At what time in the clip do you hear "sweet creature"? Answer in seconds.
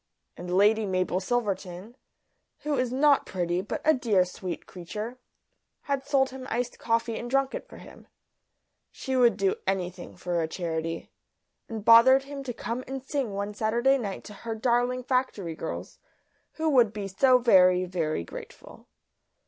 4.25-5.19